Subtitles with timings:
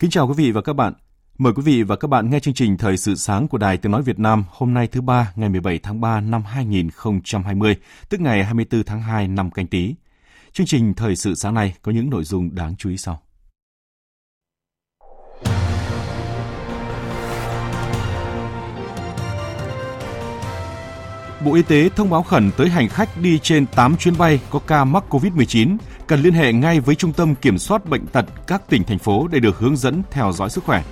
[0.00, 0.92] Kính chào quý vị và các bạn.
[1.38, 3.92] Mời quý vị và các bạn nghe chương trình Thời sự sáng của Đài Tiếng
[3.92, 7.76] Nói Việt Nam hôm nay thứ ba ngày 17 tháng 3 năm 2020,
[8.08, 9.94] tức ngày 24 tháng 2 năm canh tí.
[10.52, 13.20] Chương trình Thời sự sáng nay có những nội dung đáng chú ý sau.
[21.44, 24.58] Bộ Y tế thông báo khẩn tới hành khách đi trên 8 chuyến bay có
[24.58, 25.76] ca mắc COVID-19
[26.10, 29.28] cần liên hệ ngay với Trung tâm Kiểm soát Bệnh tật các tỉnh, thành phố
[29.28, 30.82] để được hướng dẫn theo dõi sức khỏe.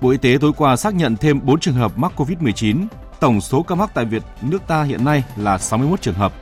[0.00, 2.86] Bộ Y tế tối qua xác nhận thêm 4 trường hợp mắc COVID-19.
[3.20, 6.32] Tổng số ca mắc tại Việt nước ta hiện nay là 61 trường hợp.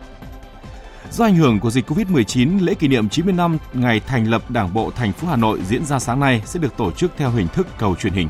[1.10, 4.74] Do ảnh hưởng của dịch COVID-19, lễ kỷ niệm 90 năm ngày thành lập Đảng
[4.74, 7.48] bộ thành phố Hà Nội diễn ra sáng nay sẽ được tổ chức theo hình
[7.48, 8.28] thức cầu truyền hình.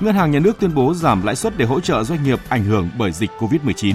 [0.00, 2.64] Ngân hàng Nhà nước tuyên bố giảm lãi suất để hỗ trợ doanh nghiệp ảnh
[2.64, 3.94] hưởng bởi dịch COVID-19.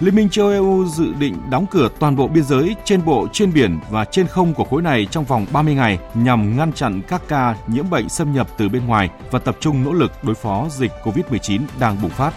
[0.00, 3.52] Liên minh châu EU dự định đóng cửa toàn bộ biên giới trên bộ, trên
[3.52, 7.22] biển và trên không của khối này trong vòng 30 ngày nhằm ngăn chặn các
[7.28, 10.66] ca nhiễm bệnh xâm nhập từ bên ngoài và tập trung nỗ lực đối phó
[10.70, 12.34] dịch COVID-19 đang bùng phát.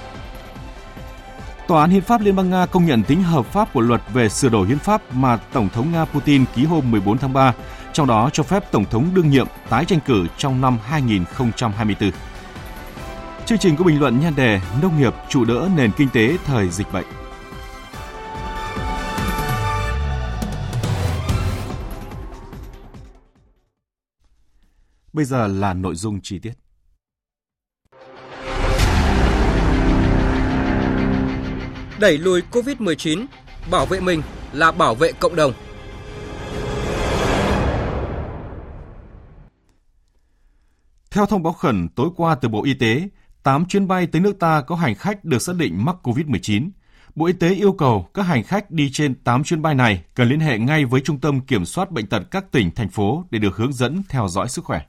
[1.67, 4.29] Tòa án Hiến pháp Liên bang Nga công nhận tính hợp pháp của luật về
[4.29, 7.53] sửa đổi hiến pháp mà Tổng thống Nga Putin ký hôm 14 tháng 3,
[7.93, 12.11] trong đó cho phép Tổng thống đương nhiệm tái tranh cử trong năm 2024.
[13.45, 16.69] Chương trình có bình luận nhan đề Nông nghiệp trụ đỡ nền kinh tế thời
[16.69, 17.20] dịch bệnh.
[25.13, 26.53] Bây giờ là nội dung chi tiết.
[31.99, 33.25] Đẩy lùi COVID-19,
[33.71, 34.21] bảo vệ mình
[34.53, 35.53] là bảo vệ cộng đồng.
[41.11, 43.07] Theo thông báo khẩn tối qua từ Bộ Y tế,
[43.43, 46.69] 8 chuyến bay tới nước ta có hành khách được xác định mắc COVID-19.
[47.15, 50.29] Bộ Y tế yêu cầu các hành khách đi trên 8 chuyến bay này cần
[50.29, 53.39] liên hệ ngay với Trung tâm Kiểm soát Bệnh tật các tỉnh, thành phố để
[53.39, 54.81] được hướng dẫn theo dõi sức khỏe.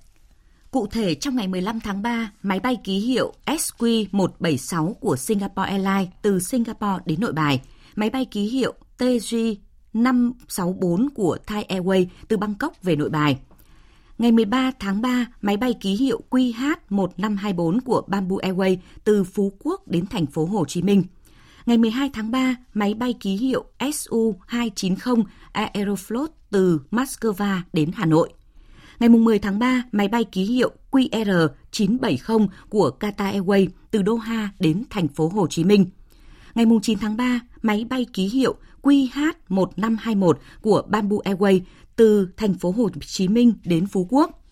[0.73, 6.09] Cụ thể, trong ngày 15 tháng 3, máy bay ký hiệu SQ176 của Singapore Airlines
[6.23, 7.61] từ Singapore đến Nội Bài,
[7.97, 9.37] máy bay ký hiệu TG
[9.93, 13.39] 564 của Thai Airways từ Bangkok về Nội Bài.
[14.19, 19.89] Ngày 13 tháng 3, máy bay ký hiệu QH1524 của Bamboo Airways từ Phú Quốc
[19.89, 21.05] đến thành phố Hồ Chí Minh.
[21.67, 28.33] Ngày 12 tháng 3, máy bay ký hiệu SU290 Aeroflot từ Moscow đến Hà Nội.
[29.03, 34.83] Ngày 10 tháng 3, máy bay ký hiệu QR970 của Qatar Airways từ Doha đến
[34.91, 35.87] thành phố Hồ Chí Minh.
[36.55, 41.61] Ngày 9 tháng 3, máy bay ký hiệu QH1521 của Bamboo Airways
[41.97, 44.45] từ thành phố Hồ Chí Minh đến Phú Quốc.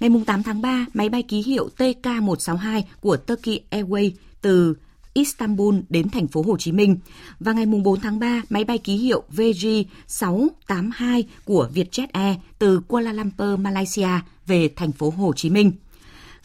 [0.00, 4.10] Ngày 8 tháng 3, máy bay ký hiệu TK162 của Turkey Airways
[4.42, 4.74] từ
[5.12, 6.98] Istanbul đến thành phố Hồ Chí Minh
[7.40, 13.12] và ngày 4 tháng 3 máy bay ký hiệu VG682 của Vietjet Air từ Kuala
[13.12, 14.08] Lumpur, Malaysia
[14.46, 15.72] về thành phố Hồ Chí Minh.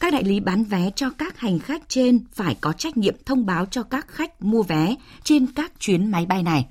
[0.00, 3.46] Các đại lý bán vé cho các hành khách trên phải có trách nhiệm thông
[3.46, 6.66] báo cho các khách mua vé trên các chuyến máy bay này.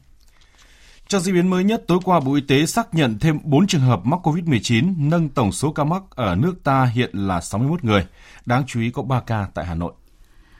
[1.07, 3.81] Trong diễn biến mới nhất, tối qua Bộ Y tế xác nhận thêm 4 trường
[3.81, 8.05] hợp mắc COVID-19, nâng tổng số ca mắc ở nước ta hiện là 61 người.
[8.45, 9.93] Đáng chú ý có 3 ca tại Hà Nội.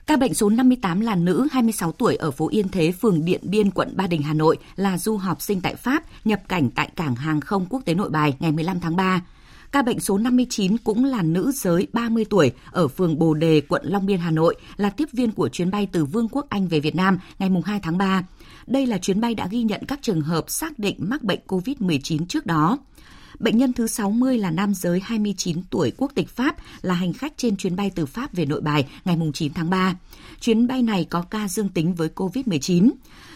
[0.08, 3.72] Ca bệnh số 58 là nữ 26 tuổi ở phố Yên Thế, phường Điện Biên,
[3.72, 7.16] quận Ba Đình, Hà Nội là du học sinh tại Pháp, nhập cảnh tại cảng
[7.16, 9.22] hàng không quốc tế Nội Bài ngày 15 tháng 3.
[9.72, 13.82] Ca bệnh số 59 cũng là nữ giới 30 tuổi ở phường Bồ Đề, quận
[13.86, 16.80] Long Biên, Hà Nội, là tiếp viên của chuyến bay từ Vương quốc Anh về
[16.80, 18.24] Việt Nam ngày 2 tháng 3.
[18.68, 22.26] Đây là chuyến bay đã ghi nhận các trường hợp xác định mắc bệnh COVID-19
[22.26, 22.78] trước đó.
[23.40, 27.34] Bệnh nhân thứ 60 là nam giới 29 tuổi quốc tịch Pháp, là hành khách
[27.38, 29.96] trên chuyến bay từ Pháp về nội bài ngày 9 tháng 3.
[30.40, 32.92] Chuyến bay này có ca dương tính với COVID-19.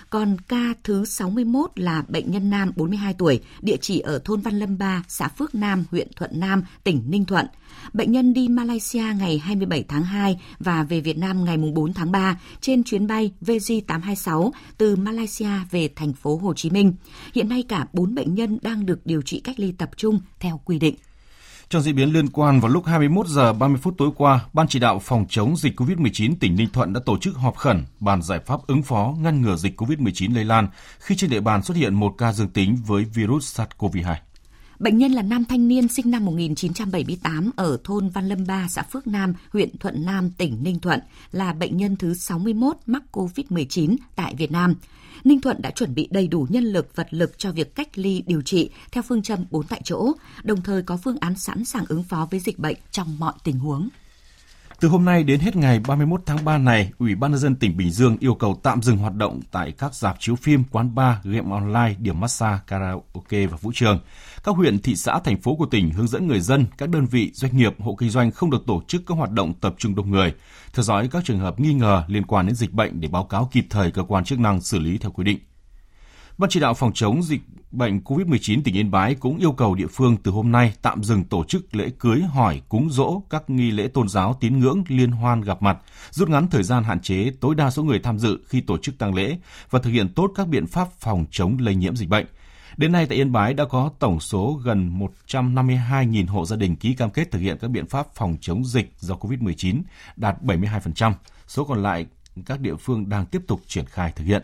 [0.10, 4.60] Còn ca thứ 61 là bệnh nhân nam 42 tuổi, địa chỉ ở thôn Văn
[4.60, 7.46] Lâm 3, xã Phước Nam, huyện Thuận Nam, tỉnh Ninh Thuận.
[7.94, 12.12] Bệnh nhân đi Malaysia ngày 27 tháng 2 và về Việt Nam ngày 4 tháng
[12.12, 16.94] 3 trên chuyến bay VJ826 từ Malaysia về thành phố Hồ Chí Minh.
[17.34, 20.62] Hiện nay cả 4 bệnh nhân đang được điều trị cách ly tập trung theo
[20.66, 20.96] quy định.
[21.70, 24.80] Trong diễn biến liên quan, vào lúc 21 giờ 30 phút tối qua, Ban chỉ
[24.80, 28.40] đạo phòng chống dịch COVID-19 tỉnh Ninh Thuận đã tổ chức họp khẩn bàn giải
[28.46, 30.68] pháp ứng phó ngăn ngừa dịch COVID-19 lây lan
[31.00, 34.16] khi trên địa bàn xuất hiện một ca dương tính với virus SARS-CoV-2.
[34.80, 38.84] Bệnh nhân là nam thanh niên sinh năm 1978 ở thôn Văn Lâm 3, xã
[38.84, 41.00] Phước Nam, huyện Thuận Nam, tỉnh Ninh Thuận,
[41.32, 44.76] là bệnh nhân thứ 61 mắc COVID-19 tại Việt Nam.
[45.24, 48.24] Ninh Thuận đã chuẩn bị đầy đủ nhân lực, vật lực cho việc cách ly
[48.28, 50.12] điều trị theo phương châm 4 tại chỗ,
[50.44, 53.60] đồng thời có phương án sẵn sàng ứng phó với dịch bệnh trong mọi tình
[53.60, 53.90] huống.
[54.82, 57.78] Từ hôm nay đến hết ngày 31 tháng 3 này, Ủy ban nhân dân tỉnh
[57.78, 61.16] Bình Dương yêu cầu tạm dừng hoạt động tại các dạp chiếu phim, quán bar,
[61.24, 64.00] game online, điểm massage, karaoke và vũ trường.
[64.44, 67.32] Các huyện, thị xã, thành phố của tỉnh hướng dẫn người dân, các đơn vị,
[67.34, 70.12] doanh nghiệp, hộ kinh doanh không được tổ chức các hoạt động tập trung đông
[70.12, 70.34] người,
[70.74, 73.50] theo dõi các trường hợp nghi ngờ liên quan đến dịch bệnh để báo cáo
[73.52, 75.40] kịp thời cơ quan chức năng xử lý theo quy định.
[76.40, 77.42] Ban chỉ đạo phòng chống dịch
[77.72, 81.24] bệnh COVID-19 tỉnh Yên Bái cũng yêu cầu địa phương từ hôm nay tạm dừng
[81.24, 85.12] tổ chức lễ cưới, hỏi, cúng dỗ, các nghi lễ tôn giáo, tín ngưỡng, liên
[85.12, 85.78] hoan gặp mặt,
[86.12, 88.98] rút ngắn thời gian hạn chế tối đa số người tham dự khi tổ chức
[88.98, 89.38] tang lễ
[89.70, 92.26] và thực hiện tốt các biện pháp phòng chống lây nhiễm dịch bệnh.
[92.78, 96.94] Đến nay tại Yên Bái đã có tổng số gần 152.000 hộ gia đình ký
[96.94, 99.82] cam kết thực hiện các biện pháp phòng chống dịch do COVID-19,
[100.16, 101.14] đạt 72%.
[101.48, 102.06] Số còn lại
[102.46, 104.44] các địa phương đang tiếp tục triển khai thực hiện.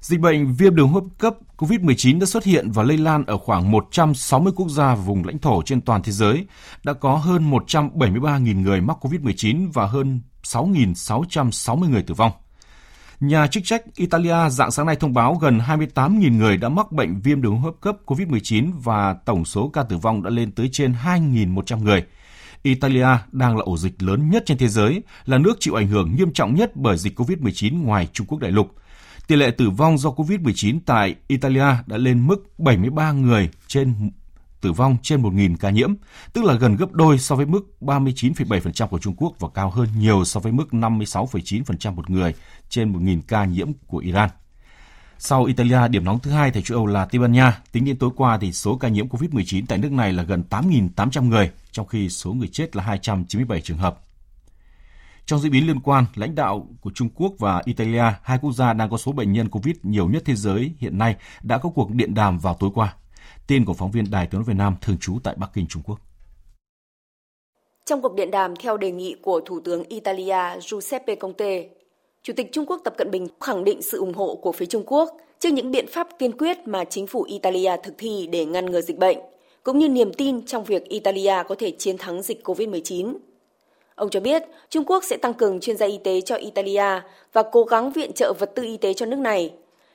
[0.00, 3.38] Dịch bệnh viêm đường hô hấp cấp COVID-19 đã xuất hiện và lây lan ở
[3.38, 6.46] khoảng 160 quốc gia và vùng lãnh thổ trên toàn thế giới.
[6.84, 12.32] Đã có hơn 173.000 người mắc COVID-19 và hơn 6.660 người tử vong.
[13.20, 17.20] Nhà chức trách Italia dạng sáng nay thông báo gần 28.000 người đã mắc bệnh
[17.20, 20.68] viêm đường hô hấp cấp COVID-19 và tổng số ca tử vong đã lên tới
[20.72, 22.04] trên 2.100 người.
[22.62, 26.16] Italia đang là ổ dịch lớn nhất trên thế giới, là nước chịu ảnh hưởng
[26.16, 28.74] nghiêm trọng nhất bởi dịch COVID-19 ngoài Trung Quốc đại lục.
[29.28, 34.10] Tỷ lệ tử vong do COVID-19 tại Italia đã lên mức 73 người trên
[34.60, 35.94] tử vong trên 1.000 ca nhiễm,
[36.32, 39.88] tức là gần gấp đôi so với mức 39,7% của Trung Quốc và cao hơn
[39.98, 42.34] nhiều so với mức 56,9% một người
[42.68, 44.30] trên 1.000 ca nhiễm của Iran.
[45.18, 47.58] Sau Italia, điểm nóng thứ hai tại châu Âu là Tây Ban Nha.
[47.72, 51.28] Tính đến tối qua thì số ca nhiễm COVID-19 tại nước này là gần 8.800
[51.28, 53.98] người, trong khi số người chết là 297 trường hợp.
[55.28, 58.72] Trong diễn biến liên quan, lãnh đạo của Trung Quốc và Italia, hai quốc gia
[58.72, 61.90] đang có số bệnh nhân COVID nhiều nhất thế giới hiện nay, đã có cuộc
[61.90, 62.96] điện đàm vào tối qua.
[63.46, 65.82] Tin của phóng viên Đài tiếng nói Việt Nam thường trú tại Bắc Kinh, Trung
[65.82, 65.98] Quốc.
[67.86, 71.68] Trong cuộc điện đàm theo đề nghị của Thủ tướng Italia Giuseppe Conte,
[72.22, 74.84] Chủ tịch Trung Quốc Tập Cận Bình khẳng định sự ủng hộ của phía Trung
[74.86, 75.08] Quốc
[75.38, 78.80] trước những biện pháp kiên quyết mà chính phủ Italia thực thi để ngăn ngừa
[78.80, 79.18] dịch bệnh,
[79.62, 83.14] cũng như niềm tin trong việc Italia có thể chiến thắng dịch COVID-19.
[83.98, 87.00] Ông cho biết Trung Quốc sẽ tăng cường chuyên gia y tế cho Italia
[87.32, 89.52] và cố gắng viện trợ vật tư y tế cho nước này,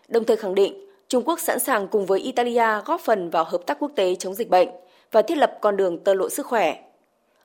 [0.08, 3.66] đồng thời khẳng định Trung Quốc sẵn sàng cùng với Italia góp phần vào hợp
[3.66, 4.70] tác quốc tế chống dịch bệnh
[5.12, 6.82] và thiết lập con đường tơ lộ sức khỏe.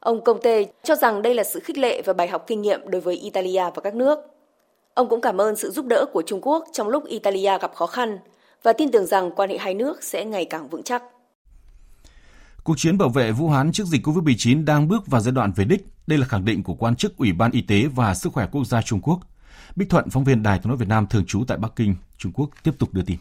[0.01, 3.01] Ông Conte cho rằng đây là sự khích lệ và bài học kinh nghiệm đối
[3.01, 4.19] với Italia và các nước.
[4.95, 7.87] Ông cũng cảm ơn sự giúp đỡ của Trung Quốc trong lúc Italia gặp khó
[7.87, 8.19] khăn
[8.63, 11.03] và tin tưởng rằng quan hệ hai nước sẽ ngày càng vững chắc.
[12.69, 15.65] Cuộc chiến bảo vệ Vũ Hán trước dịch COVID-19 đang bước vào giai đoạn về
[15.65, 15.81] đích.
[16.07, 18.65] Đây là khẳng định của quan chức Ủy ban Y tế và Sức khỏe Quốc
[18.65, 19.21] gia Trung Quốc.
[19.77, 22.33] Bích Thuận, phóng viên Đài tiếng nói Việt Nam thường trú tại Bắc Kinh, Trung
[22.33, 23.17] Quốc tiếp tục đưa tin.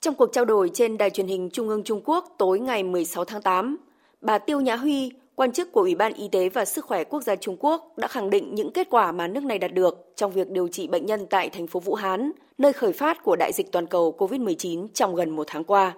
[0.00, 3.24] Trong cuộc trao đổi trên đài truyền hình Trung ương Trung Quốc tối ngày 16
[3.24, 3.76] tháng 8,
[4.20, 7.22] bà Tiêu Nhã Huy, quan chức của Ủy ban Y tế và Sức khỏe Quốc
[7.22, 10.32] gia Trung Quốc đã khẳng định những kết quả mà nước này đạt được trong
[10.32, 13.52] việc điều trị bệnh nhân tại thành phố Vũ Hán, nơi khởi phát của đại
[13.52, 15.94] dịch toàn cầu COVID-19 trong gần một tháng qua.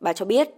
[0.00, 0.48] Bà cho biết,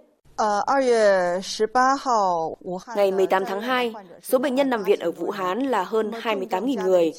[2.96, 6.82] Ngày 18 tháng 2, số bệnh nhân nằm viện ở Vũ Hán là hơn 28.000
[6.84, 7.12] người,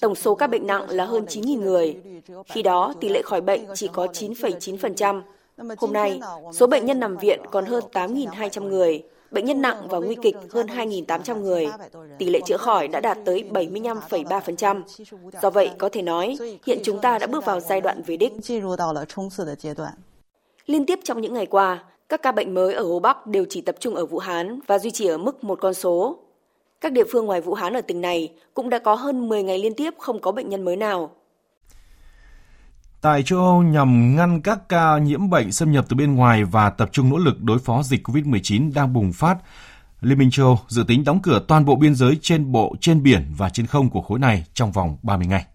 [0.00, 1.96] tổng số các bệnh nặng là hơn 9.000 người.
[2.46, 5.22] Khi đó, tỷ lệ khỏi bệnh chỉ có 9,9%.
[5.78, 6.20] Hôm nay,
[6.52, 10.36] số bệnh nhân nằm viện còn hơn 8.200 người, bệnh nhân nặng và nguy kịch
[10.50, 11.68] hơn 2.800 người.
[12.18, 14.82] Tỷ lệ chữa khỏi đã đạt tới 75,3%.
[15.42, 16.36] Do vậy, có thể nói,
[16.66, 18.32] hiện chúng ta đã bước vào giai đoạn về đích.
[20.66, 23.60] Liên tiếp trong những ngày qua, các ca bệnh mới ở Hồ Bắc đều chỉ
[23.60, 26.18] tập trung ở Vũ Hán và duy trì ở mức một con số.
[26.80, 29.58] Các địa phương ngoài Vũ Hán ở tỉnh này cũng đã có hơn 10 ngày
[29.58, 31.10] liên tiếp không có bệnh nhân mới nào.
[33.00, 36.70] Tại châu Âu nhằm ngăn các ca nhiễm bệnh xâm nhập từ bên ngoài và
[36.70, 39.36] tập trung nỗ lực đối phó dịch COVID-19 đang bùng phát,
[40.00, 43.24] Liên minh châu dự tính đóng cửa toàn bộ biên giới trên bộ, trên biển
[43.36, 45.46] và trên không của khối này trong vòng 30 ngày.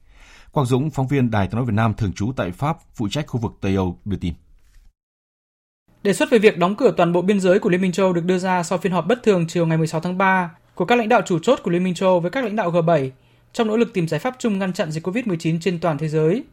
[0.52, 3.28] Quang Dũng, phóng viên Đài tiếng nói Việt Nam thường trú tại Pháp, phụ trách
[3.28, 4.34] khu vực Tây Âu đưa tin.
[6.08, 8.26] Đề xuất về việc đóng cửa toàn bộ biên giới của Liên minh châu được
[8.26, 11.10] đưa ra sau phiên họp bất thường chiều ngày 16 tháng 3 của các lãnh
[11.10, 13.10] đạo chủ chốt của Liên minh châu với các lãnh đạo G7
[13.54, 16.44] trong nỗ lực tìm giải pháp chung ngăn chặn dịch COVID-19 trên toàn thế giới.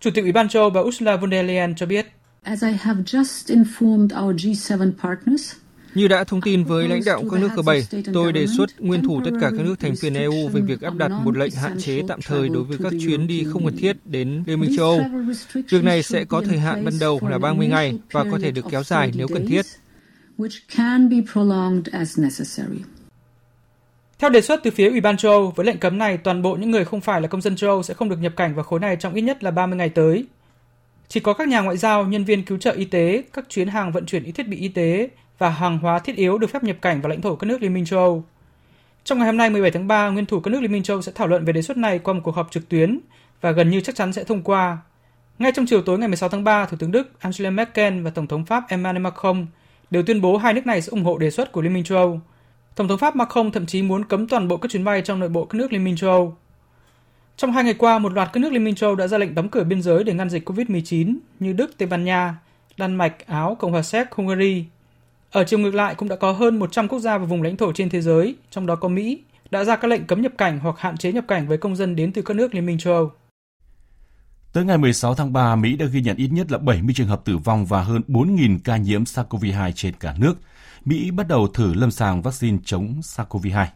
[0.00, 2.06] Chủ tịch Ủy ban châu bà Ursula von der Leyen cho biết,
[2.42, 5.52] As I have just informed our G7 partners,
[5.94, 9.20] như đã thông tin với lãnh đạo các nước G7, tôi đề xuất nguyên thủ
[9.24, 12.02] tất cả các nước thành viên EU về việc áp đặt một lệnh hạn chế
[12.08, 15.00] tạm thời đối với các chuyến đi không cần thiết đến Liên minh châu Âu.
[15.68, 18.64] Việc này sẽ có thời hạn ban đầu là 30 ngày và có thể được
[18.70, 19.66] kéo dài nếu cần thiết.
[24.18, 26.56] Theo đề xuất từ phía Ủy ban châu Âu, với lệnh cấm này, toàn bộ
[26.56, 28.64] những người không phải là công dân châu Âu sẽ không được nhập cảnh vào
[28.64, 30.26] khối này trong ít nhất là 30 ngày tới.
[31.08, 33.92] Chỉ có các nhà ngoại giao, nhân viên cứu trợ y tế, các chuyến hàng
[33.92, 35.08] vận chuyển y thiết bị y tế
[35.40, 37.74] và hàng hóa thiết yếu được phép nhập cảnh vào lãnh thổ các nước Liên
[37.74, 38.24] minh châu Âu.
[39.04, 41.02] Trong ngày hôm nay 17 tháng 3, nguyên thủ các nước Liên minh châu Âu
[41.02, 42.98] sẽ thảo luận về đề xuất này qua một cuộc họp trực tuyến
[43.40, 44.78] và gần như chắc chắn sẽ thông qua.
[45.38, 48.26] Ngay trong chiều tối ngày 16 tháng 3, Thủ tướng Đức Angela Merkel và Tổng
[48.26, 49.46] thống Pháp Emmanuel Macron
[49.90, 51.98] đều tuyên bố hai nước này sẽ ủng hộ đề xuất của Liên minh châu
[51.98, 52.20] Âu.
[52.76, 55.28] Tổng thống Pháp Macron thậm chí muốn cấm toàn bộ các chuyến bay trong nội
[55.28, 56.36] bộ các nước Liên minh châu Âu.
[57.36, 59.34] Trong hai ngày qua, một loạt các nước Liên minh châu Âu đã ra lệnh
[59.34, 62.34] đóng cửa biên giới để ngăn dịch COVID-19 như Đức, Tây Ban Nha,
[62.76, 64.64] Đan Mạch, Áo, Cộng hòa Séc, Hungary,
[65.30, 67.72] ở chiều ngược lại cũng đã có hơn 100 quốc gia và vùng lãnh thổ
[67.72, 70.78] trên thế giới, trong đó có Mỹ, đã ra các lệnh cấm nhập cảnh hoặc
[70.78, 73.12] hạn chế nhập cảnh với công dân đến từ các nước Liên minh châu Âu.
[74.52, 77.24] Tới ngày 16 tháng 3, Mỹ đã ghi nhận ít nhất là 70 trường hợp
[77.24, 80.34] tử vong và hơn 4.000 ca nhiễm SARS-CoV-2 trên cả nước.
[80.84, 83.66] Mỹ bắt đầu thử lâm sàng vaccine chống SARS-CoV-2.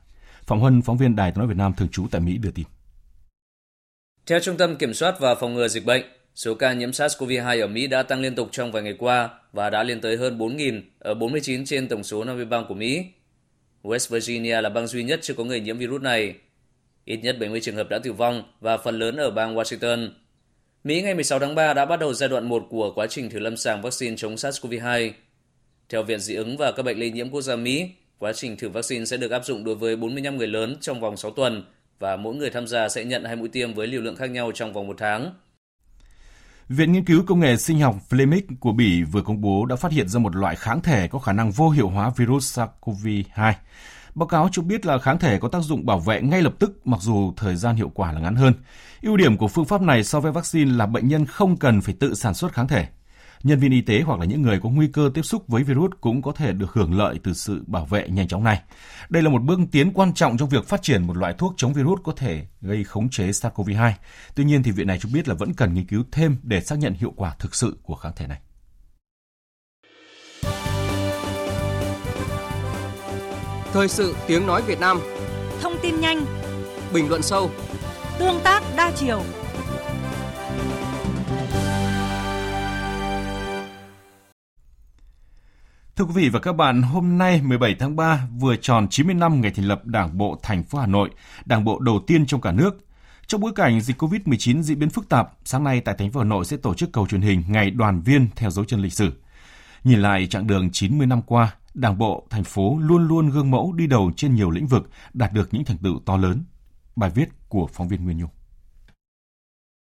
[0.42, 2.66] Phạm Huân, phóng viên Đài tiếng nói Việt Nam thường trú tại Mỹ đưa tin.
[4.26, 6.02] Theo Trung tâm Kiểm soát và Phòng ngừa Dịch bệnh,
[6.35, 9.71] Số ca nhiễm SARS-CoV-2 ở Mỹ đã tăng liên tục trong vài ngày qua và
[9.71, 13.05] đã lên tới hơn 4.000 ở 49 trên tổng số 50 bang của Mỹ.
[13.83, 16.35] West Virginia là bang duy nhất chưa có người nhiễm virus này.
[17.05, 20.09] Ít nhất 70 trường hợp đã tử vong và phần lớn ở bang Washington.
[20.85, 23.38] Mỹ ngày 16 tháng 3 đã bắt đầu giai đoạn 1 của quá trình thử
[23.38, 25.11] lâm sàng vaccine chống SARS-CoV-2.
[25.88, 27.88] Theo Viện Dị ứng và các bệnh lây nhiễm quốc gia Mỹ,
[28.19, 31.17] quá trình thử vaccine sẽ được áp dụng đối với 45 người lớn trong vòng
[31.17, 31.64] 6 tuần
[31.99, 34.53] và mỗi người tham gia sẽ nhận hai mũi tiêm với liều lượng khác nhau
[34.55, 35.33] trong vòng một tháng.
[36.68, 39.92] Viện Nghiên cứu Công nghệ Sinh học Flemic của Bỉ vừa công bố đã phát
[39.92, 43.52] hiện ra một loại kháng thể có khả năng vô hiệu hóa virus SARS-CoV-2.
[44.14, 46.87] Báo cáo cho biết là kháng thể có tác dụng bảo vệ ngay lập tức,
[46.87, 48.52] mặc dù thời gian hiệu quả là ngắn hơn.
[49.02, 51.94] Ưu điểm của phương pháp này so với vaccine là bệnh nhân không cần phải
[52.00, 52.87] tự sản xuất kháng thể
[53.44, 55.90] nhân viên y tế hoặc là những người có nguy cơ tiếp xúc với virus
[56.00, 58.62] cũng có thể được hưởng lợi từ sự bảo vệ nhanh chóng này.
[59.08, 61.72] Đây là một bước tiến quan trọng trong việc phát triển một loại thuốc chống
[61.72, 63.92] virus có thể gây khống chế SARS-CoV-2.
[64.34, 66.78] Tuy nhiên thì viện này cho biết là vẫn cần nghiên cứu thêm để xác
[66.78, 68.40] nhận hiệu quả thực sự của kháng thể này.
[73.72, 75.00] Thời sự tiếng nói Việt Nam
[75.62, 76.24] Thông tin nhanh
[76.92, 77.50] Bình luận sâu
[78.18, 79.22] Tương tác đa chiều
[85.96, 89.40] Thưa quý vị và các bạn, hôm nay 17 tháng 3 vừa tròn 90 năm
[89.40, 91.10] ngày thành lập Đảng bộ thành phố Hà Nội,
[91.44, 92.86] đảng bộ đầu tiên trong cả nước.
[93.26, 96.24] Trong bối cảnh dịch COVID-19 diễn biến phức tạp, sáng nay tại thành phố Hà
[96.24, 99.12] Nội sẽ tổ chức cầu truyền hình Ngày đoàn viên theo dấu chân lịch sử.
[99.84, 103.72] Nhìn lại chặng đường 90 năm qua, Đảng bộ thành phố luôn luôn gương mẫu
[103.72, 106.44] đi đầu trên nhiều lĩnh vực, đạt được những thành tựu to lớn.
[106.96, 108.30] Bài viết của phóng viên Nguyên Nhung.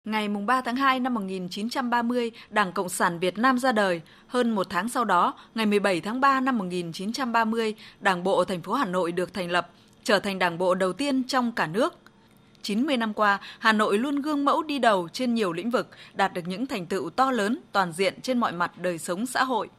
[0.05, 4.01] Ngày 3 tháng 2 năm 1930, Đảng Cộng sản Việt Nam ra đời.
[4.27, 8.73] Hơn một tháng sau đó, ngày 17 tháng 3 năm 1930, Đảng bộ thành phố
[8.73, 9.69] Hà Nội được thành lập,
[10.03, 11.97] trở thành đảng bộ đầu tiên trong cả nước.
[12.61, 16.33] 90 năm qua, Hà Nội luôn gương mẫu đi đầu trên nhiều lĩnh vực, đạt
[16.33, 19.69] được những thành tựu to lớn, toàn diện trên mọi mặt đời sống xã hội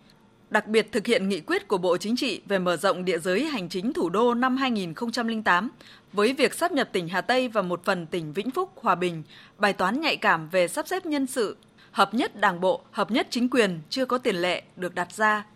[0.50, 3.44] đặc biệt thực hiện nghị quyết của Bộ Chính trị về mở rộng địa giới
[3.44, 5.70] hành chính thủ đô năm 2008
[6.12, 9.22] với việc sắp nhập tỉnh Hà Tây và một phần tỉnh Vĩnh Phúc, Hòa Bình,
[9.58, 11.56] bài toán nhạy cảm về sắp xếp nhân sự,
[11.90, 15.46] hợp nhất đảng bộ, hợp nhất chính quyền chưa có tiền lệ được đặt ra.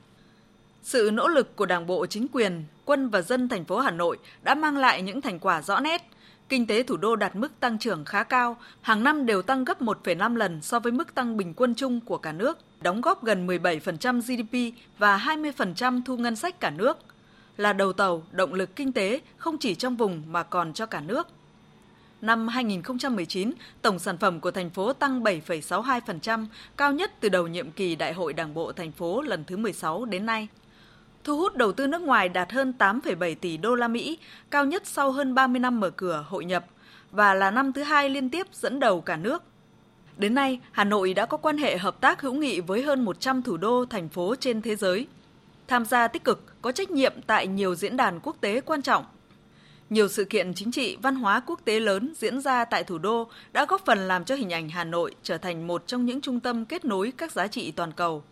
[0.82, 4.18] Sự nỗ lực của Đảng bộ, chính quyền, quân và dân thành phố Hà Nội
[4.42, 6.02] đã mang lại những thành quả rõ nét.
[6.48, 9.82] Kinh tế thủ đô đạt mức tăng trưởng khá cao, hàng năm đều tăng gấp
[9.82, 13.46] 1,5 lần so với mức tăng bình quân chung của cả nước đóng góp gần
[13.46, 16.98] 17% GDP và 20% thu ngân sách cả nước,
[17.56, 21.00] là đầu tàu động lực kinh tế không chỉ trong vùng mà còn cho cả
[21.00, 21.28] nước.
[22.20, 27.70] Năm 2019, tổng sản phẩm của thành phố tăng 7,62%, cao nhất từ đầu nhiệm
[27.70, 30.48] kỳ Đại hội Đảng bộ thành phố lần thứ 16 đến nay.
[31.24, 34.18] Thu hút đầu tư nước ngoài đạt hơn 8,7 tỷ đô la Mỹ,
[34.50, 36.64] cao nhất sau hơn 30 năm mở cửa hội nhập
[37.10, 39.42] và là năm thứ hai liên tiếp dẫn đầu cả nước
[40.18, 43.42] Đến nay, Hà Nội đã có quan hệ hợp tác hữu nghị với hơn 100
[43.42, 45.06] thủ đô, thành phố trên thế giới.
[45.68, 49.04] Tham gia tích cực, có trách nhiệm tại nhiều diễn đàn quốc tế quan trọng.
[49.90, 53.28] Nhiều sự kiện chính trị, văn hóa quốc tế lớn diễn ra tại thủ đô
[53.52, 56.40] đã góp phần làm cho hình ảnh Hà Nội trở thành một trong những trung
[56.40, 58.23] tâm kết nối các giá trị toàn cầu.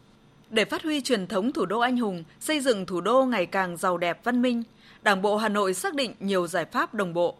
[0.51, 3.77] Để phát huy truyền thống thủ đô anh hùng, xây dựng thủ đô ngày càng
[3.77, 4.63] giàu đẹp văn minh,
[5.03, 7.37] Đảng bộ Hà Nội xác định nhiều giải pháp đồng bộ.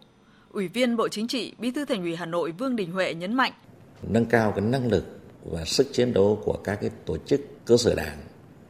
[0.51, 3.35] Ủy viên Bộ Chính trị, Bí thư Thành ủy Hà Nội Vương Đình Huệ nhấn
[3.35, 3.53] mạnh:
[4.03, 5.05] nâng cao cái năng lực
[5.45, 8.19] và sức chiến đấu của các cái tổ chức cơ sở đảng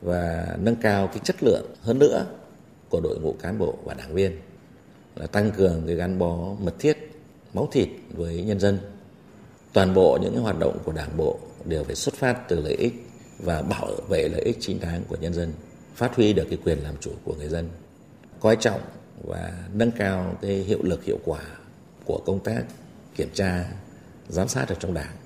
[0.03, 2.27] và nâng cao cái chất lượng hơn nữa
[2.89, 4.39] của đội ngũ cán bộ và đảng viên
[5.17, 6.99] là tăng cường cái gắn bó mật thiết,
[7.55, 8.79] máu thịt với nhân dân.
[9.73, 12.95] Toàn bộ những hoạt động của đảng bộ đều phải xuất phát từ lợi ích
[13.39, 15.53] và bảo vệ lợi ích chính đáng của nhân dân,
[15.95, 17.69] phát huy được cái quyền làm chủ của người dân.
[18.41, 18.81] Coi trọng
[19.25, 21.41] và nâng cao cái hiệu lực hiệu quả
[22.05, 22.63] của công tác
[23.17, 23.65] kiểm tra,
[24.29, 25.22] giám sát ở trong đảng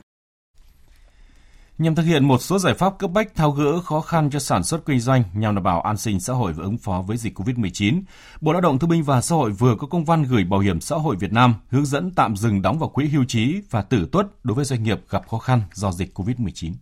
[1.79, 4.65] nhằm thực hiện một số giải pháp cấp bách tháo gỡ khó khăn cho sản
[4.65, 7.39] xuất kinh doanh nhằm đảm bảo an sinh xã hội và ứng phó với dịch
[7.39, 8.03] COVID-19,
[8.41, 10.81] Bộ Lao động Thương binh và Xã hội vừa có công văn gửi Bảo hiểm
[10.81, 14.09] xã hội Việt Nam hướng dẫn tạm dừng đóng vào quỹ hưu trí và tử
[14.13, 16.73] tuất đối với doanh nghiệp gặp khó khăn do dịch COVID-19.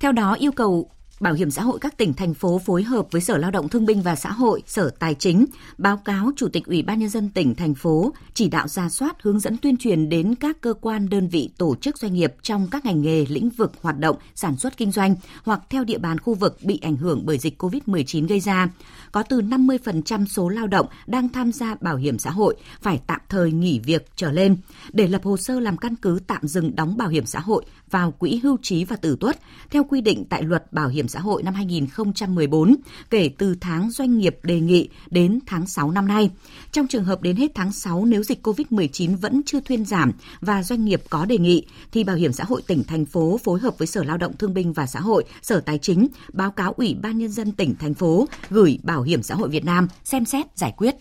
[0.00, 3.20] Theo đó, yêu cầu Bảo hiểm xã hội các tỉnh thành phố phối hợp với
[3.20, 5.46] Sở Lao động Thương binh và Xã hội, Sở Tài chính
[5.78, 9.16] báo cáo Chủ tịch Ủy ban nhân dân tỉnh thành phố chỉ đạo ra soát
[9.22, 12.68] hướng dẫn tuyên truyền đến các cơ quan đơn vị tổ chức doanh nghiệp trong
[12.70, 16.18] các ngành nghề lĩnh vực hoạt động sản xuất kinh doanh hoặc theo địa bàn
[16.18, 18.68] khu vực bị ảnh hưởng bởi dịch COVID-19 gây ra.
[19.12, 23.20] Có từ 50% số lao động đang tham gia bảo hiểm xã hội phải tạm
[23.28, 24.56] thời nghỉ việc trở lên.
[24.92, 28.10] Để lập hồ sơ làm căn cứ tạm dừng đóng bảo hiểm xã hội vào
[28.10, 29.38] quỹ hưu trí và tử tuất
[29.70, 32.76] theo quy định tại luật bảo hiểm xã hội năm 2014
[33.10, 36.30] kể từ tháng doanh nghiệp đề nghị đến tháng 6 năm nay.
[36.72, 40.62] Trong trường hợp đến hết tháng 6 nếu dịch COVID-19 vẫn chưa thuyên giảm và
[40.62, 43.78] doanh nghiệp có đề nghị thì Bảo hiểm xã hội tỉnh thành phố phối hợp
[43.78, 46.96] với Sở Lao động Thương binh và Xã hội, Sở Tài chính báo cáo Ủy
[47.02, 50.46] ban nhân dân tỉnh thành phố gửi Bảo hiểm xã hội Việt Nam xem xét
[50.56, 50.94] giải quyết.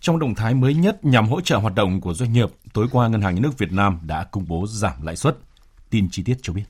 [0.00, 3.08] Trong động thái mới nhất nhằm hỗ trợ hoạt động của doanh nghiệp, tối qua
[3.08, 5.36] Ngân hàng Nhà nước Việt Nam đã công bố giảm lãi suất.
[5.90, 6.64] Tin chi tiết cho biết.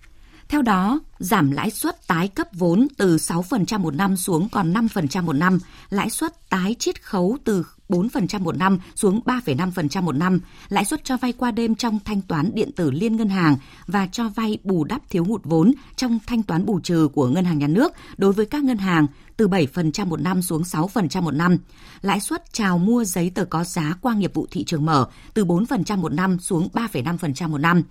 [0.55, 5.23] Theo đó, giảm lãi suất tái cấp vốn từ 6% một năm xuống còn 5%
[5.23, 5.59] một năm,
[5.91, 11.05] lãi suất tái chiết khấu từ 4% một năm xuống 3,5% một năm, lãi suất
[11.05, 13.57] cho vay qua đêm trong thanh toán điện tử liên ngân hàng
[13.87, 17.45] và cho vay bù đắp thiếu hụt vốn trong thanh toán bù trừ của ngân
[17.45, 19.07] hàng nhà nước đối với các ngân hàng
[19.37, 21.59] từ 7% một năm xuống 6% một năm.
[22.03, 25.45] Lãi suất chào mua giấy tờ có giá qua nghiệp vụ thị trường mở từ
[25.45, 27.83] 4% một năm xuống 3,5% một năm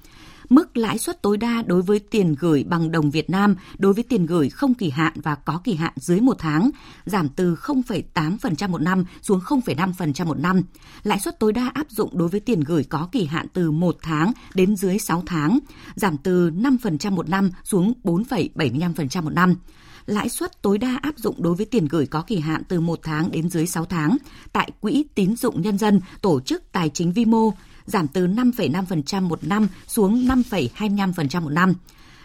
[0.49, 4.03] mức lãi suất tối đa đối với tiền gửi bằng đồng Việt Nam đối với
[4.03, 6.69] tiền gửi không kỳ hạn và có kỳ hạn dưới một tháng
[7.05, 10.61] giảm từ 0,8% một năm xuống 0,5% một năm.
[11.03, 13.97] Lãi suất tối đa áp dụng đối với tiền gửi có kỳ hạn từ 1
[14.01, 15.59] tháng đến dưới 6 tháng
[15.95, 19.55] giảm từ 5% một năm xuống 4,75% một năm
[20.05, 22.99] lãi suất tối đa áp dụng đối với tiền gửi có kỳ hạn từ 1
[23.03, 24.17] tháng đến dưới 6 tháng
[24.53, 27.51] tại Quỹ tín dụng nhân dân, tổ chức tài chính vi mô
[27.85, 31.73] giảm từ 5,5% một năm xuống 5,25% một năm.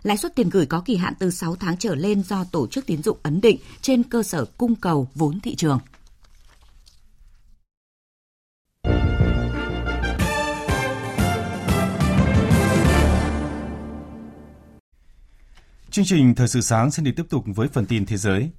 [0.02, 2.86] Lãi suất tiền gửi có kỳ hạn từ 6 tháng trở lên do tổ chức
[2.86, 5.78] tín dụng ấn định trên cơ sở cung cầu vốn thị trường.
[15.98, 18.50] Chương trình Thời sự sáng xin được tiếp tục với phần tin thế giới.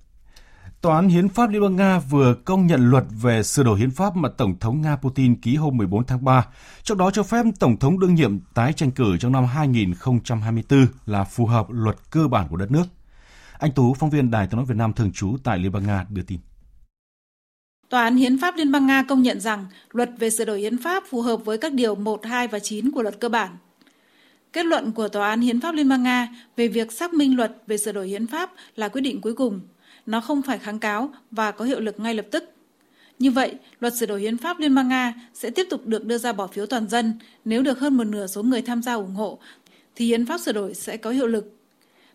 [0.82, 3.92] Tòa án Hiến pháp Liên bang Nga vừa công nhận luật về sửa đổi hiến
[3.92, 6.46] pháp mà Tổng thống Nga Putin ký hôm 14 tháng 3,
[6.84, 11.24] trong đó cho phép Tổng thống đương nhiệm tái tranh cử trong năm 2024 là
[11.24, 12.86] phù hợp luật cơ bản của đất nước.
[13.60, 16.06] Anh Tú, phóng viên Đài tiếng nói Việt Nam thường trú tại Liên bang Nga
[16.10, 16.40] đưa tin.
[17.90, 20.84] Tòa án Hiến pháp Liên bang Nga công nhận rằng luật về sửa đổi hiến
[20.84, 23.58] pháp phù hợp với các điều 1, 2 và 9 của luật cơ bản.
[24.54, 27.52] Kết luận của Tòa án Hiến pháp Liên bang Nga về việc xác minh luật
[27.68, 29.60] về sửa đổi hiến pháp là quyết định cuối cùng–
[30.10, 32.44] nó không phải kháng cáo và có hiệu lực ngay lập tức.
[33.20, 36.18] Như vậy, luật sửa đổi hiến pháp Liên bang Nga sẽ tiếp tục được đưa
[36.18, 37.14] ra bỏ phiếu toàn dân
[37.46, 39.40] nếu được hơn một nửa số người tham gia ủng hộ,
[39.96, 41.56] thì hiến pháp sửa đổi sẽ có hiệu lực.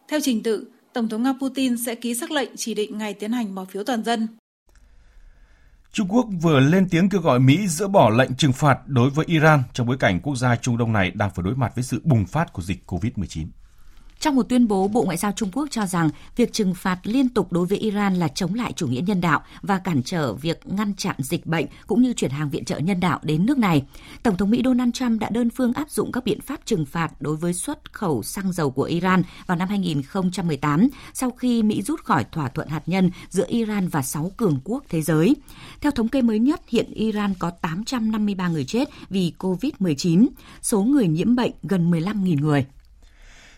[0.08, 3.32] Theo trình tự, Tổng thống Nga Putin sẽ ký sắc lệnh chỉ định ngày tiến
[3.32, 4.28] hành bỏ phiếu toàn dân.
[5.94, 9.24] Trung Quốc vừa lên tiếng kêu gọi Mỹ dỡ bỏ lệnh trừng phạt đối với
[9.28, 12.00] Iran trong bối cảnh quốc gia Trung Đông này đang phải đối mặt với sự
[12.04, 13.46] bùng phát của dịch COVID-19.
[14.20, 17.28] Trong một tuyên bố, Bộ Ngoại giao Trung Quốc cho rằng việc trừng phạt liên
[17.28, 20.60] tục đối với Iran là chống lại chủ nghĩa nhân đạo và cản trở việc
[20.66, 23.82] ngăn chặn dịch bệnh cũng như chuyển hàng viện trợ nhân đạo đến nước này.
[24.22, 27.12] Tổng thống Mỹ Donald Trump đã đơn phương áp dụng các biện pháp trừng phạt
[27.20, 32.04] đối với xuất khẩu xăng dầu của Iran vào năm 2018 sau khi Mỹ rút
[32.04, 35.36] khỏi thỏa thuận hạt nhân giữa Iran và 6 cường quốc thế giới.
[35.80, 40.26] Theo thống kê mới nhất, hiện Iran có 853 người chết vì COVID-19,
[40.62, 42.66] số người nhiễm bệnh gần 15.000 người.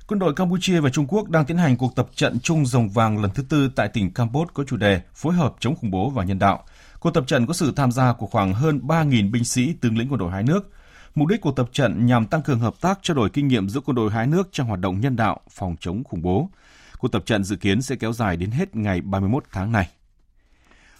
[0.09, 3.23] Quân đội Campuchia và Trung Quốc đang tiến hành cuộc tập trận chung rồng vàng
[3.23, 6.25] lần thứ tư tại tỉnh Campuchia có chủ đề phối hợp chống khủng bố và
[6.25, 6.65] nhân đạo.
[7.01, 10.09] Cuộc tập trận có sự tham gia của khoảng hơn 3.000 binh sĩ tướng lĩnh
[10.09, 10.71] quân đội hai nước.
[11.15, 13.81] Mục đích của tập trận nhằm tăng cường hợp tác trao đổi kinh nghiệm giữa
[13.81, 16.51] quân đội hai nước trong hoạt động nhân đạo, phòng chống khủng bố.
[16.99, 19.89] Cuộc tập trận dự kiến sẽ kéo dài đến hết ngày 31 tháng này.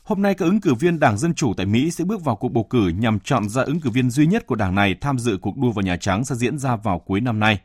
[0.03, 2.49] Hôm nay, các ứng cử viên Đảng Dân Chủ tại Mỹ sẽ bước vào cuộc
[2.49, 5.39] bầu cử nhằm chọn ra ứng cử viên duy nhất của đảng này tham dự
[5.43, 7.61] cuộc đua vào Nhà Trắng sẽ diễn ra vào cuối năm nay.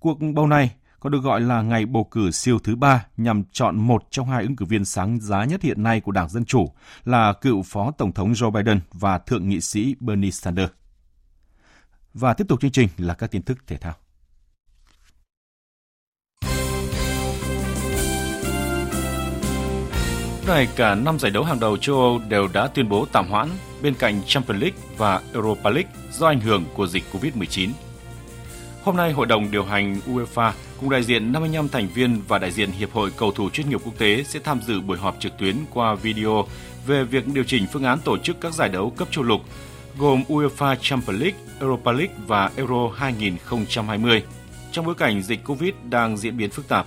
[0.00, 0.70] Cuộc bầu này
[1.02, 4.42] có được gọi là ngày bầu cử siêu thứ ba nhằm chọn một trong hai
[4.42, 6.72] ứng cử viên sáng giá nhất hiện nay của Đảng Dân Chủ
[7.04, 10.72] là cựu Phó Tổng thống Joe Biden và Thượng nghị sĩ Bernie Sanders.
[12.14, 13.94] Và tiếp tục chương trình là các tin tức thể thao.
[20.46, 23.48] này cả năm giải đấu hàng đầu châu Âu đều đã tuyên bố tạm hoãn,
[23.82, 27.70] bên cạnh Champions League và Europa League do ảnh hưởng của dịch Covid-19.
[28.84, 32.50] Hôm nay, Hội đồng điều hành UEFA cùng đại diện 55 thành viên và đại
[32.50, 35.38] diện Hiệp hội Cầu thủ chuyên nghiệp quốc tế sẽ tham dự buổi họp trực
[35.38, 36.46] tuyến qua video
[36.86, 39.40] về việc điều chỉnh phương án tổ chức các giải đấu cấp châu lục
[39.98, 44.22] gồm UEFA Champions League, Europa League và Euro 2020
[44.72, 46.86] trong bối cảnh dịch Covid đang diễn biến phức tạp.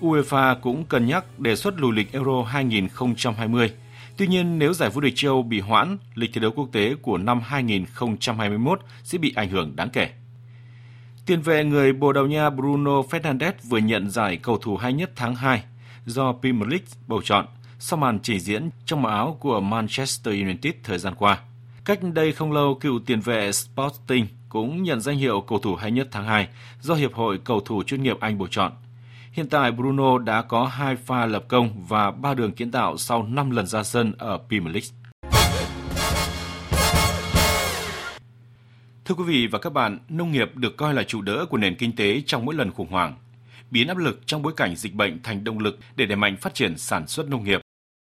[0.00, 3.72] UEFA cũng cân nhắc đề xuất lùi lịch Euro 2020.
[4.16, 7.18] Tuy nhiên, nếu giải vô địch châu bị hoãn, lịch thi đấu quốc tế của
[7.18, 10.10] năm 2021 sẽ bị ảnh hưởng đáng kể.
[11.28, 15.10] Tiền vệ người Bồ Đào Nha Bruno Fernandes vừa nhận giải cầu thủ hay nhất
[15.16, 15.62] tháng 2
[16.06, 17.46] do Premier League bầu chọn
[17.78, 21.38] sau màn trình diễn trong màu áo của Manchester United thời gian qua.
[21.84, 25.90] Cách đây không lâu, cựu tiền vệ Sporting cũng nhận danh hiệu cầu thủ hay
[25.90, 26.48] nhất tháng 2
[26.80, 28.72] do Hiệp hội Cầu thủ chuyên nghiệp Anh bầu chọn.
[29.32, 33.22] Hiện tại Bruno đã có hai pha lập công và ba đường kiến tạo sau
[33.22, 34.97] 5 lần ra sân ở Premier League.
[39.08, 41.74] Thưa quý vị và các bạn, nông nghiệp được coi là trụ đỡ của nền
[41.74, 43.16] kinh tế trong mỗi lần khủng hoảng.
[43.70, 46.54] Biến áp lực trong bối cảnh dịch bệnh thành động lực để đẩy mạnh phát
[46.54, 47.60] triển sản xuất nông nghiệp,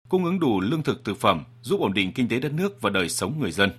[0.09, 2.91] cung ứng đủ lương thực thực phẩm, giúp ổn định kinh tế đất nước và
[2.91, 3.71] đời sống người dân.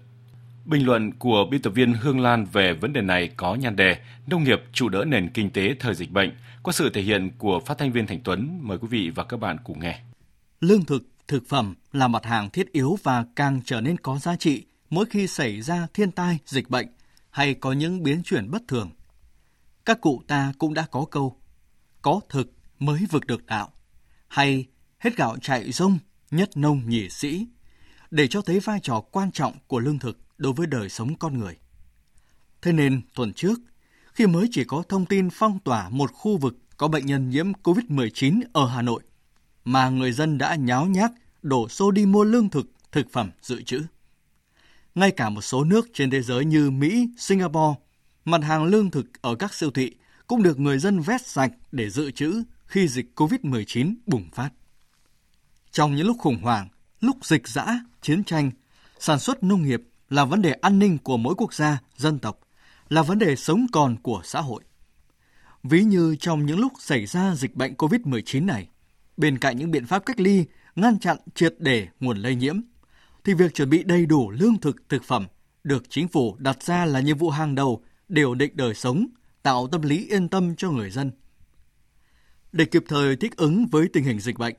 [0.65, 3.97] Bình luận của biên tập viên Hương Lan về vấn đề này có nhan đề
[4.28, 6.32] Nông nghiệp trụ đỡ nền kinh tế thời dịch bệnh,
[6.63, 8.60] qua sự thể hiện của phát thanh viên Thành Tuấn.
[8.62, 9.99] Mời quý vị và các bạn cùng nghe.
[10.62, 14.36] Lương thực, thực phẩm là mặt hàng thiết yếu và càng trở nên có giá
[14.36, 16.88] trị mỗi khi xảy ra thiên tai, dịch bệnh
[17.36, 18.91] hay có những biến chuyển bất thường.
[19.86, 21.39] Các cụ ta cũng đã có câu,
[22.02, 23.71] có thực mới vực được đạo,
[24.28, 24.67] hay
[25.00, 25.98] hết gạo chạy rông,
[26.32, 27.48] nhất nông nhị sĩ,
[28.12, 31.39] để cho thấy vai trò quan trọng của lương thực đối với đời sống con
[31.39, 31.58] người.
[32.62, 33.60] Thế nên, tuần trước,
[34.13, 37.52] khi mới chỉ có thông tin phong tỏa một khu vực có bệnh nhân nhiễm
[37.63, 39.04] COVID-19 ở Hà Nội,
[39.65, 43.62] mà người dân đã nháo nhác đổ xô đi mua lương thực, thực phẩm dự
[43.62, 43.82] trữ.
[44.96, 47.80] Ngay cả một số nước trên thế giới như Mỹ, Singapore,
[48.26, 49.92] mặt hàng lương thực ở các siêu thị
[50.28, 54.50] cũng được người dân vét sạch để dự trữ khi dịch COVID-19 bùng phát.
[55.72, 56.70] Trong những lúc khủng hoảng,
[57.02, 58.52] lúc dịch dã, chiến tranh,
[59.00, 62.40] sản xuất nông nghiệp là vấn đề an ninh của mỗi quốc gia, dân tộc,
[62.90, 64.64] là vấn đề sống còn của xã hội.
[65.64, 68.68] Ví như trong những lúc xảy ra dịch bệnh COVID-19 này,
[69.18, 72.60] bên cạnh những biện pháp cách ly, ngăn chặn triệt để nguồn lây nhiễm,
[73.26, 75.28] thì việc chuẩn bị đầy đủ lương thực, thực phẩm
[75.64, 79.08] được chính phủ đặt ra là nhiệm vụ hàng đầu để ổn định đời sống,
[79.44, 81.12] tạo tâm lý yên tâm cho người dân.
[82.52, 84.56] Để kịp thời thích ứng với tình hình dịch bệnh,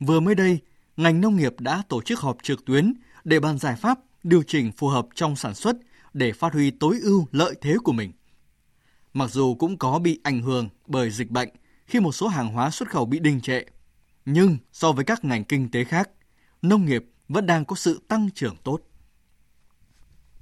[0.00, 0.58] vừa mới đây,
[0.96, 2.94] ngành nông nghiệp đã tổ chức họp trực tuyến
[3.24, 5.76] để bàn giải pháp điều chỉnh phù hợp trong sản xuất
[6.12, 8.12] để phát huy tối ưu lợi thế của mình.
[9.12, 11.48] Mặc dù cũng có bị ảnh hưởng bởi dịch bệnh
[11.86, 13.60] khi một số hàng hóa xuất khẩu bị đình trệ,
[14.24, 16.10] nhưng so với các ngành kinh tế khác,
[16.62, 18.80] nông nghiệp vẫn đang có sự tăng trưởng tốt.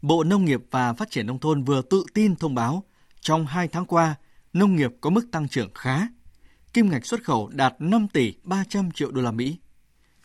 [0.02, 2.84] Bộ Nông nghiệp và Phát triển Nông thôn vừa tự tin thông báo
[3.20, 4.14] trong 2 tháng qua,
[4.52, 6.08] nông nghiệp có mức tăng trưởng khá.
[6.72, 9.58] Kim ngạch xuất khẩu đạt 5 tỷ 300 triệu đô la Mỹ.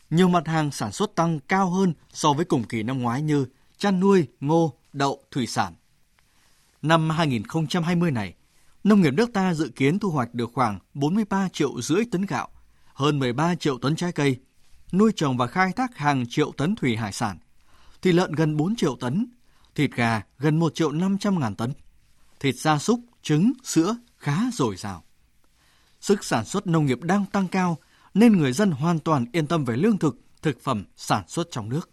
[0.09, 3.45] Nhiều mặt hàng sản xuất tăng cao hơn so với cùng kỳ năm ngoái như
[3.77, 5.73] chăn nuôi, ngô, đậu, thủy sản.
[6.81, 8.33] Năm 2020 này,
[8.83, 12.47] nông nghiệp nước ta dự kiến thu hoạch được khoảng 43 triệu rưỡi tấn gạo,
[12.93, 14.39] hơn 13 triệu tấn trái cây,
[14.91, 17.37] nuôi trồng và khai thác hàng triệu tấn thủy hải sản,
[18.01, 19.27] thịt lợn gần 4 triệu tấn,
[19.75, 21.73] thịt gà gần 1 triệu 500 ngàn tấn,
[22.39, 25.03] thịt gia súc, trứng, sữa khá dồi dào.
[26.01, 27.77] Sức sản xuất nông nghiệp đang tăng cao
[28.13, 31.69] nên người dân hoàn toàn yên tâm về lương thực, thực phẩm sản xuất trong
[31.69, 31.89] nước.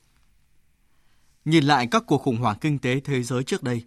[1.44, 3.84] Nhìn lại các cuộc khủng hoảng kinh tế thế giới trước đây,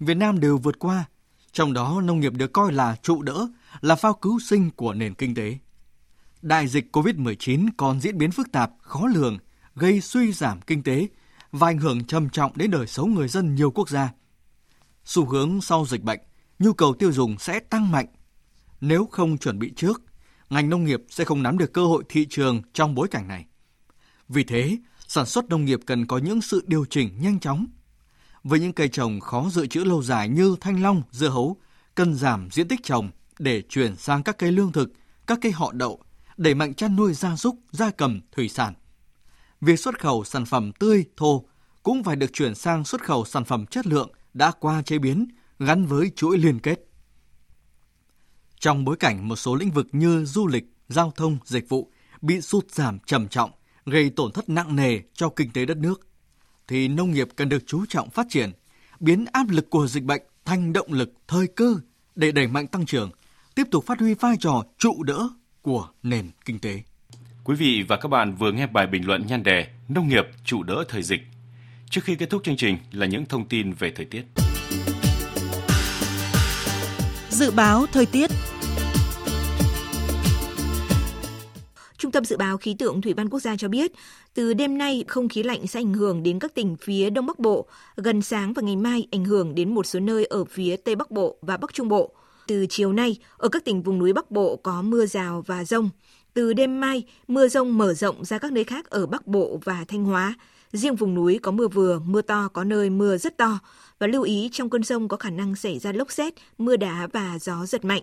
[0.00, 1.04] Việt Nam đều vượt qua,
[1.52, 3.48] trong đó nông nghiệp được coi là trụ đỡ,
[3.80, 5.58] là phao cứu sinh của nền kinh tế.
[6.42, 9.38] Đại dịch COVID-19 còn diễn biến phức tạp, khó lường,
[9.74, 11.08] gây suy giảm kinh tế
[11.52, 14.12] và ảnh hưởng trầm trọng đến đời sống người dân nhiều quốc gia.
[15.04, 16.20] Xu hướng sau dịch bệnh,
[16.58, 18.06] nhu cầu tiêu dùng sẽ tăng mạnh.
[18.80, 20.02] Nếu không chuẩn bị trước,
[20.50, 23.46] ngành nông nghiệp sẽ không nắm được cơ hội thị trường trong bối cảnh này.
[24.28, 24.78] Vì thế,
[25.10, 27.66] Sản xuất nông nghiệp cần có những sự điều chỉnh nhanh chóng.
[28.44, 31.56] Với những cây trồng khó dự trữ lâu dài như thanh long, dưa hấu,
[31.94, 34.92] cần giảm diện tích trồng để chuyển sang các cây lương thực,
[35.26, 36.02] các cây họ đậu,
[36.38, 38.74] đẩy mạnh chăn nuôi gia súc, gia cầm, thủy sản.
[39.60, 41.44] Việc xuất khẩu sản phẩm tươi, thô
[41.82, 45.28] cũng phải được chuyển sang xuất khẩu sản phẩm chất lượng đã qua chế biến
[45.58, 46.80] gắn với chuỗi liên kết.
[48.60, 52.40] Trong bối cảnh một số lĩnh vực như du lịch, giao thông, dịch vụ bị
[52.40, 53.50] sụt giảm trầm trọng,
[53.86, 56.08] gây tổn thất nặng nề cho kinh tế đất nước,
[56.68, 58.52] thì nông nghiệp cần được chú trọng phát triển,
[59.00, 61.76] biến áp lực của dịch bệnh thành động lực thời cơ
[62.14, 63.10] để đẩy mạnh tăng trưởng,
[63.54, 65.28] tiếp tục phát huy vai trò trụ đỡ
[65.68, 66.82] của nền kinh tế.
[67.44, 70.62] Quý vị và các bạn vừa nghe bài bình luận nhan đề Nông nghiệp trụ
[70.62, 71.20] đỡ thời dịch.
[71.90, 74.22] Trước khi kết thúc chương trình là những thông tin về thời tiết.
[77.30, 78.30] Dự báo thời tiết
[81.98, 83.92] Trung tâm Dự báo Khí tượng Thủy văn Quốc gia cho biết,
[84.34, 87.38] từ đêm nay không khí lạnh sẽ ảnh hưởng đến các tỉnh phía Đông Bắc
[87.38, 90.96] Bộ, gần sáng và ngày mai ảnh hưởng đến một số nơi ở phía Tây
[90.96, 92.14] Bắc Bộ và Bắc Trung Bộ.
[92.48, 95.90] Từ chiều nay, ở các tỉnh vùng núi Bắc Bộ có mưa rào và rông.
[96.34, 99.84] Từ đêm mai, mưa rông mở rộng ra các nơi khác ở Bắc Bộ và
[99.88, 100.34] Thanh Hóa.
[100.72, 103.58] Riêng vùng núi có mưa vừa, mưa to, có nơi mưa rất to.
[103.98, 107.08] Và lưu ý trong cơn rông có khả năng xảy ra lốc xét, mưa đá
[107.12, 108.02] và gió giật mạnh.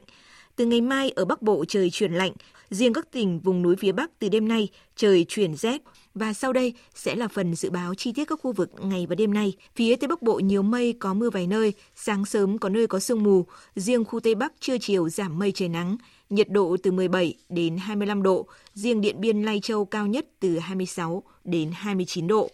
[0.56, 2.32] Từ ngày mai ở Bắc Bộ trời chuyển lạnh,
[2.70, 5.82] riêng các tỉnh vùng núi phía Bắc từ đêm nay trời chuyển rét.
[6.16, 9.16] Và sau đây sẽ là phần dự báo chi tiết các khu vực ngày và
[9.16, 9.54] đêm nay.
[9.76, 13.00] Phía Tây Bắc Bộ nhiều mây có mưa vài nơi, sáng sớm có nơi có
[13.00, 15.98] sương mù, riêng khu Tây Bắc trưa chiều giảm mây trời nắng,
[16.30, 20.60] nhiệt độ từ 17 đến 25 độ, riêng Điện Biên Lai Châu cao nhất từ
[20.60, 22.50] 26 đến 29 độ.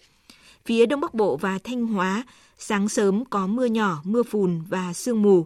[0.65, 2.23] Phía Đông Bắc Bộ và Thanh Hóa,
[2.57, 5.45] sáng sớm có mưa nhỏ, mưa phùn và sương mù.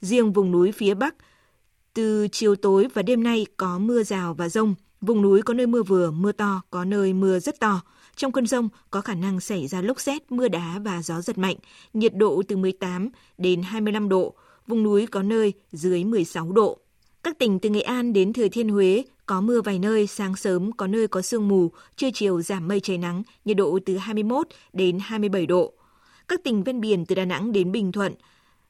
[0.00, 1.14] Riêng vùng núi phía Bắc,
[1.94, 4.74] từ chiều tối và đêm nay có mưa rào và rông.
[5.00, 7.80] Vùng núi có nơi mưa vừa, mưa to, có nơi mưa rất to.
[8.16, 11.38] Trong cơn rông có khả năng xảy ra lốc xét, mưa đá và gió giật
[11.38, 11.56] mạnh.
[11.94, 13.08] Nhiệt độ từ 18
[13.38, 14.34] đến 25 độ.
[14.66, 16.78] Vùng núi có nơi dưới 16 độ.
[17.22, 20.72] Các tỉnh từ Nghệ An đến Thừa Thiên Huế có mưa vài nơi, sáng sớm
[20.72, 24.46] có nơi có sương mù, trưa chiều giảm mây trời nắng, nhiệt độ từ 21
[24.72, 25.72] đến 27 độ.
[26.28, 28.14] Các tỉnh ven biển từ Đà Nẵng đến Bình Thuận,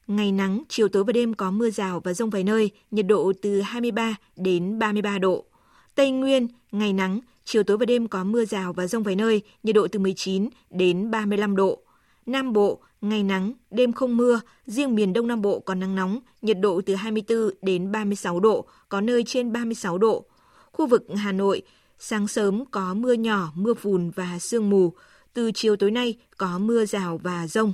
[0.07, 3.33] ngày nắng, chiều tối và đêm có mưa rào và rông vài nơi, nhiệt độ
[3.41, 5.45] từ 23 đến 33 độ.
[5.95, 9.41] Tây Nguyên, ngày nắng, chiều tối và đêm có mưa rào và rông vài nơi,
[9.63, 11.81] nhiệt độ từ 19 đến 35 độ.
[12.25, 16.19] Nam Bộ, ngày nắng, đêm không mưa, riêng miền Đông Nam Bộ có nắng nóng,
[16.41, 20.25] nhiệt độ từ 24 đến 36 độ, có nơi trên 36 độ.
[20.71, 21.61] Khu vực Hà Nội,
[21.99, 24.93] sáng sớm có mưa nhỏ, mưa phùn và sương mù.
[25.33, 27.73] Từ chiều tối nay có mưa rào và rông.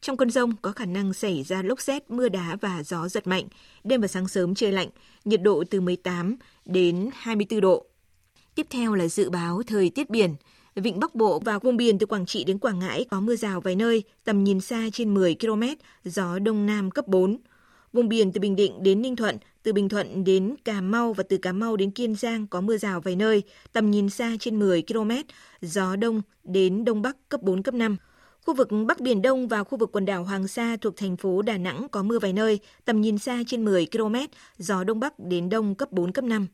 [0.00, 3.26] Trong cơn rông có khả năng xảy ra lốc xét, mưa đá và gió giật
[3.26, 3.44] mạnh.
[3.84, 4.88] Đêm và sáng sớm trời lạnh,
[5.24, 6.36] nhiệt độ từ 18
[6.68, 7.86] đến 24 độ.
[8.54, 10.34] Tiếp theo là dự báo thời tiết biển.
[10.74, 13.60] Vịnh Bắc Bộ và vùng biển từ Quảng Trị đến Quảng Ngãi có mưa rào
[13.60, 15.62] vài nơi, tầm nhìn xa trên 10 km,
[16.04, 17.38] gió đông nam cấp 4.
[17.92, 21.24] Vùng biển từ Bình Định đến Ninh Thuận, từ Bình Thuận đến Cà Mau và
[21.28, 24.58] từ Cà Mau đến Kiên Giang có mưa rào vài nơi, tầm nhìn xa trên
[24.58, 25.10] 10 km,
[25.60, 27.96] gió đông đến đông bắc cấp 4, cấp 5.
[28.48, 31.42] Khu vực Bắc Biển Đông và khu vực quần đảo Hoàng Sa thuộc thành phố
[31.42, 34.14] Đà Nẵng có mưa vài nơi, tầm nhìn xa trên 10 km,
[34.58, 36.46] gió Đông Bắc đến Đông cấp 4, cấp 5.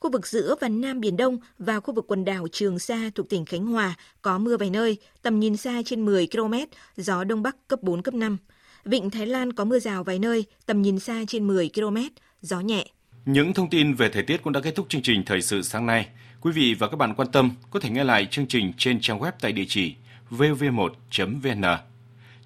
[0.00, 3.28] Khu vực giữa và Nam Biển Đông và khu vực quần đảo Trường Sa thuộc
[3.28, 6.54] tỉnh Khánh Hòa có mưa vài nơi, tầm nhìn xa trên 10 km,
[6.96, 8.36] gió Đông Bắc cấp 4, cấp 5.
[8.84, 11.96] Vịnh Thái Lan có mưa rào vài nơi, tầm nhìn xa trên 10 km,
[12.42, 12.86] gió nhẹ.
[13.24, 15.86] Những thông tin về thời tiết cũng đã kết thúc chương trình Thời sự sáng
[15.86, 16.08] nay.
[16.40, 19.18] Quý vị và các bạn quan tâm có thể nghe lại chương trình trên trang
[19.18, 19.94] web tại địa chỉ
[20.30, 21.64] vv1.vn.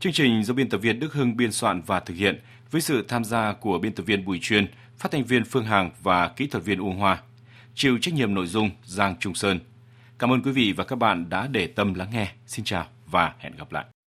[0.00, 3.04] Chương trình do biên tập viên Đức Hưng biên soạn và thực hiện với sự
[3.08, 4.66] tham gia của biên tập viên Bùi Chuyên,
[4.98, 7.22] phát thanh viên Phương Hằng và kỹ thuật viên Uông Hoa.
[7.74, 9.60] Chịu trách nhiệm nội dung Giang Trung Sơn.
[10.18, 12.32] Cảm ơn quý vị và các bạn đã để tâm lắng nghe.
[12.46, 13.93] Xin chào và hẹn gặp lại.